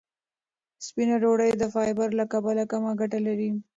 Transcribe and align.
سپینه 0.85 1.15
ډوډۍ 1.23 1.51
د 1.57 1.63
فایبر 1.73 2.09
له 2.19 2.25
کبله 2.33 2.63
کمه 2.71 2.91
ګټه 2.99 3.19
لري. 3.27 3.49